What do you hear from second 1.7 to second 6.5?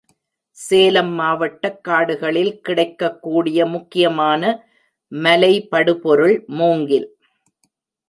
காடுகளில் கிடைக்கக் கூடிய முக்கியமான மலைபடு பொருள்